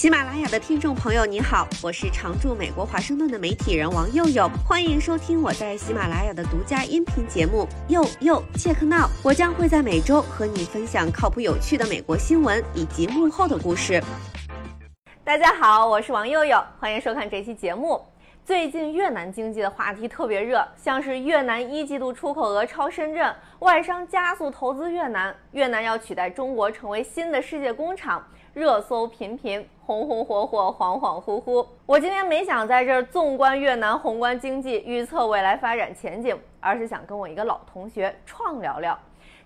[0.00, 9.06] 喜马拉雅的听众朋友，你好，我是常驻美国华盛顿的媒体人王佑佑，欢迎收听我在喜马拉雅的独家音频节目《佑佑切克闹》。
[9.22, 14.02] 我将会在每周和你分享靠谱有趣的美国新闻以及幕后的故事。
[15.22, 18.02] 大家好，我是王佑佑，欢迎收看这期节目。
[18.50, 28.20] 最近越南经济的话题特别热，像是越南一季度出口额超深圳，外商加速投资越南，越南要取代中国成为新的世界工厂。
[28.52, 31.64] 热搜频频，红红火火，恍恍惚惚。
[31.86, 38.98] 我今天没想在这儿纵观越南宏观经济，预测未来发展前景，而是想跟我一个老同学创聊聊，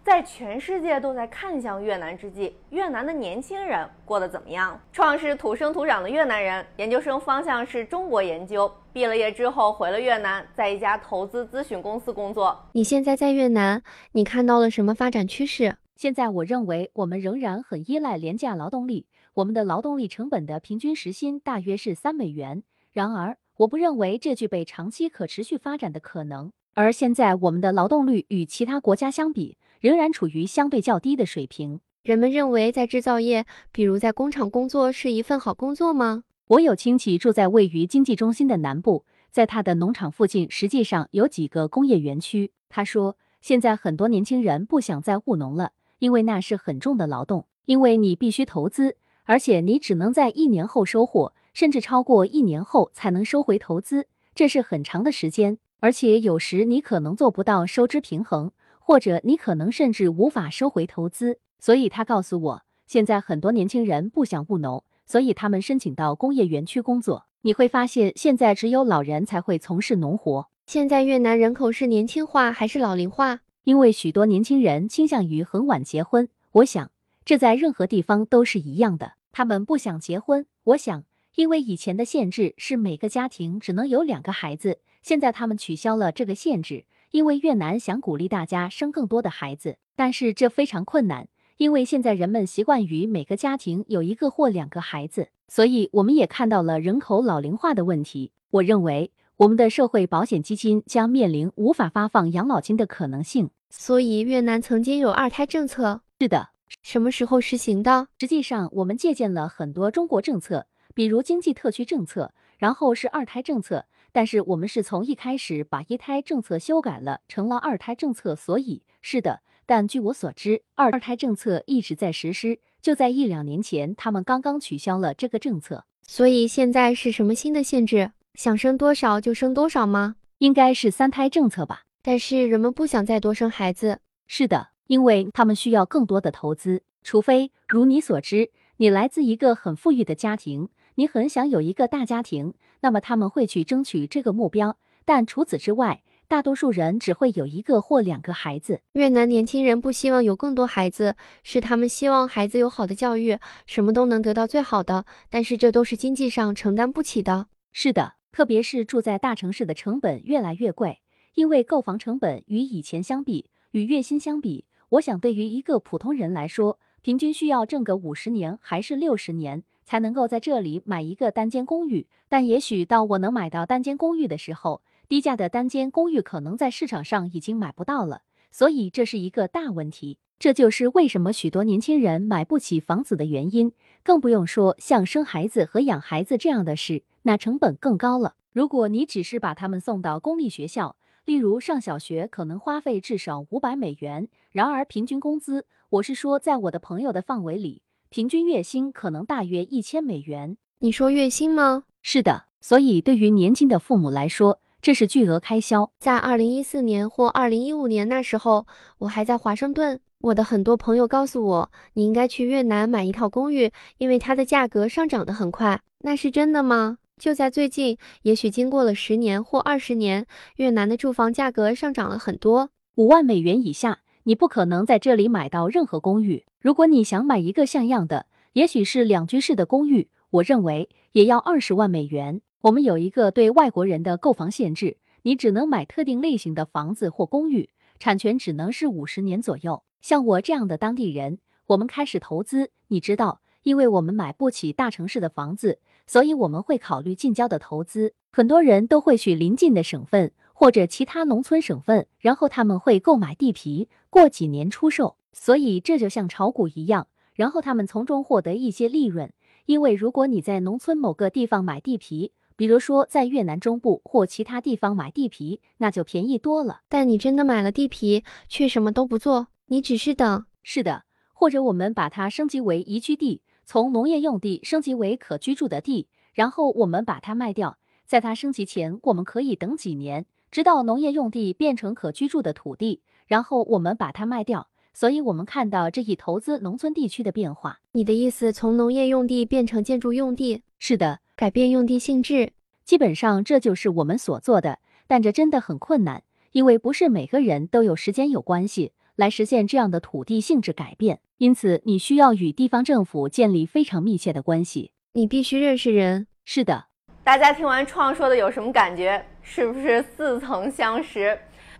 [0.05, 4.79] 在全世界都在看向越南之际，越南的年轻人过得怎么样？
[4.93, 12.69] 创是土生土长的越南人，研究生方向是中国研究，毕了业之后回了越南，在一家投资咨询公司工作。
[12.73, 13.83] 你现在在越南，
[14.13, 15.79] 你看到了什么发展趋势？
[15.97, 22.63] 现在我认为我们仍然很依赖廉价劳动力，我们的劳动力成本的平均时薪大约是三美元。
[22.93, 26.53] 然而，我不认为这具备长期可持续发展的可能。
[26.75, 31.79] 而现在我们的劳动率与其他国家相比，仍然处于相对较低的水平。
[32.05, 36.25] 人们认为在制造业，比如在工厂工作是一份好工作吗？
[36.47, 42.51] 我有亲戚住在位于经济中心的南部，在他的农场附近实际上有几个工业园区。
[42.71, 45.73] 他说，现在很多年轻人不想再务农了。
[45.99, 58.51] 因为那是很重的劳动，因为你必须投资，而且你只能在一年后收获，甚至超过一年后才能收回投资，这是很长的时间，而且有时你可能做不到收支平衡，
[58.87, 61.39] 或者你可能甚至无法收回投资。
[61.59, 67.25] 所以他告诉我，现在很多年轻人不想务农，所以他们申请到工业园区工作。
[67.41, 70.49] 你会发现，现在只有老人才会从事农活。
[70.67, 73.41] 现在越南人口是年轻化还是老龄化？
[73.65, 76.91] 因为许多年轻人倾向于很晚结婚，我想
[77.25, 79.15] 这在任何地方都是一样的。
[79.33, 81.05] 他们不想结婚，我想，
[81.37, 89.77] 因为以前的限制是每个家庭只能有两个孩子，现在他们取消了这个限制，因为越南想鼓励大家生更多的孩子。
[89.95, 91.29] 但是这非常困难，
[91.59, 98.33] 因为现在人们习惯于每个家庭有一个或两个孩子，所以我们也看到了人口老龄化的问题。
[98.51, 99.13] 我认为。
[99.37, 106.03] 我们的社会保险基金将面临无法发放养老金的可能性，所以越南曾经有二胎政策。
[106.21, 106.51] 是的，
[106.85, 108.07] 什么时候实行的？
[108.21, 113.87] 实际上，我们借鉴了很多中国政策，比如经济特区政策，然后是二胎政策。
[114.15, 118.37] 但是我们是从一开始把一胎政策修改了，成了二胎政策。
[118.37, 122.61] 所以是的，但据我所知，二二胎政策一直在实施。
[122.81, 125.85] 就在一两年前，他们刚刚取消了这个政策。
[126.07, 128.13] 所以现在是什么新的限制？
[128.35, 130.15] 想生多少就生多少吗？
[130.39, 131.83] 应该是三胎政策吧。
[132.01, 133.99] 但是人们不想再多生孩子。
[134.29, 136.85] 是的，因为他们需要更多的投资。
[137.03, 142.55] 除非如你所知，你来自一个很富裕的家庭，你很想有一个大家庭，
[142.85, 144.77] 那么他们会去争取这个目标。
[145.07, 148.83] 但除此之外，大多数人只会有一个或两个孩子。
[148.93, 155.07] 越南年轻人不希望有更多孩子，是他们希望孩子有好的教育，什么都能得到最好的。
[155.31, 157.47] 但是这都是经济上承担不起的。
[157.73, 158.17] 是的。
[158.31, 161.01] 特别是住在大城市的成本越来越贵，
[161.37, 172.07] 因为购房成本与以前相比，与月薪相比，我想对于一个普通人来说，平均需要挣个五十年还是六十年才能够在这里买一个单间公寓。
[172.29, 178.23] 但也许到我能买到单间公寓的时候，低价的单间公寓可能在市场上已经买不到了。
[178.51, 183.73] 所以这是一个大问题，这就是为什么许多年轻人买不起房子的原因。
[184.03, 187.03] 更不用说像生孩子和养孩子这样的事。
[187.23, 188.35] 那成本更高了。
[188.53, 194.29] 如果你只是把他们送到公立学校，例如上小学，可能花费至少五百美元。
[194.53, 197.81] 然而，平均工资，我是说，在我的朋友的范围里，
[198.15, 200.57] 平均月薪可能大约一千美元。
[200.79, 201.83] 你说月薪吗？
[202.01, 202.45] 是的。
[202.61, 205.91] 所以，对于年轻的父母来说，这是巨额开销。
[205.99, 209.99] 在二零一四年或二零一五年那时候，我还在华盛顿。
[210.21, 215.81] 我的很多朋友告诉我，你应该去越南买一套公寓，因为它的价格上涨得很快。
[216.05, 216.99] 那是真的吗？
[217.21, 220.25] 就在最近，也许经过了十年或二十年，
[220.55, 222.71] 越南的住房价格上涨了很多。
[222.95, 226.47] 五万美元以下，你不可能在这里买到任何公寓。
[226.59, 228.25] 如果你想买一个像样的，
[228.55, 232.41] 也许是两居室的公寓，我认为也要二十万美元。
[232.63, 237.69] 我们有一个对外国人的购房限制，你只能买特定类型的房子或公寓，
[237.99, 239.83] 产权只能是五十年左右。
[240.01, 245.81] 像我这样的当地人，我们开始投资，你知道，因为我们买不起大城市的房子。
[246.07, 255.17] 所以我们会考虑近郊的投资，很多人都会去邻近的省份或者其他农村省份，然后他们会购买地皮，过几年出售。
[255.33, 259.33] 所以这就像炒股一样，然后他们从中获得一些利润，
[259.67, 266.83] 因为如果你在农村某个地方买地皮，比如说在越南中部或其他地方买地皮，那就便宜多了。
[266.89, 270.47] 但你真的买了地皮，却什么都不做，你只是等。
[270.63, 271.03] 是的，
[271.35, 277.77] 或者我们把它升级为宜居地，从农业用地升级为可居住的地，然后我们把它卖掉。
[278.07, 284.69] 在它升级前，我们可以等几年，直到农业用地变成可居住的土地，然后我们把它卖掉。
[284.93, 287.81] 所以，我们看到这一投资农村地区的变化。
[287.91, 290.63] 你的意思，从农业用地变成建筑用地？
[290.79, 292.53] 是的，改变用地性质，
[292.85, 294.79] 基本上这就是我们所做的。
[295.09, 296.23] 但这真的很困难，
[296.53, 301.19] 因为不是每个人都有时间有关系来实现这样的土地性质改变。
[301.39, 304.93] 因此，你需要与地方政府建立非常密切的关系。
[305.15, 306.29] 你必须认识人。
[306.45, 306.85] 是的，
[307.25, 309.25] 大家听完创说的有什么感觉？
[309.41, 311.37] 是不是似曾相识？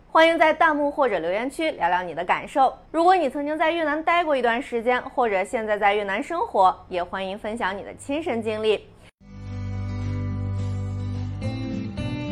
[0.07, 2.75] 欢迎在弹幕或者留言区聊聊你的感受。
[2.91, 8.87] 如果你曾经在越南待过一段时间，或者现在在越南生活，也欢迎分享你的亲身经历。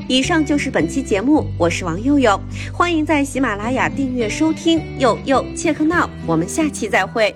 [0.10, 2.40] 以上就是本期节目，我是王佑佑，
[2.74, 4.82] 欢迎在喜马拉雅订阅收听。
[4.98, 7.36] 佑佑切克闹，我们下期再会。